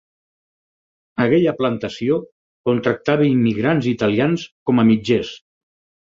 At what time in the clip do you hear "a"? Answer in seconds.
4.81-4.87